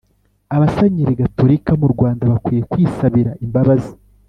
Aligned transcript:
“abasenyeri 0.55 1.19
gatolika 1.21 1.71
mu 1.81 1.87
rwanda 1.93 2.23
bakwiye 2.31 2.61
kwisabira 2.71 3.31
imbabazi 3.45 3.91